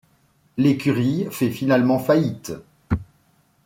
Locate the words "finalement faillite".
1.51-2.53